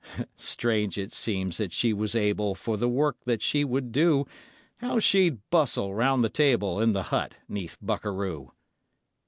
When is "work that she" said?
2.89-3.63